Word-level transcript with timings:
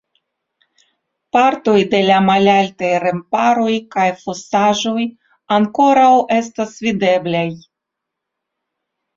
Partoj 1.35 1.75
de 1.91 1.99
la 2.07 2.15
malaltaj 2.29 2.89
remparoj 3.03 3.75
kaj 3.97 4.07
fosaĵoj 4.23 5.05
ankoraŭ 5.59 6.11
estas 6.41 6.75
videblaj. 6.89 7.47